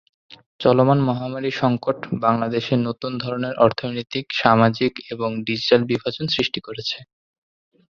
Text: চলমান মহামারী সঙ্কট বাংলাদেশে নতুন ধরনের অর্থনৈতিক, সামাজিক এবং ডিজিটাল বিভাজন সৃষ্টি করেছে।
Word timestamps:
চলমান 0.59 0.99
মহামারী 1.07 1.51
সঙ্কট 1.61 1.97
বাংলাদেশে 2.21 2.75
নতুন 2.87 3.11
ধরনের 3.23 3.53
অর্থনৈতিক, 3.65 4.25
সামাজিক 4.41 4.93
এবং 5.13 5.29
ডিজিটাল 5.47 5.81
বিভাজন 5.91 6.25
সৃষ্টি 6.35 6.59
করেছে। 6.67 6.97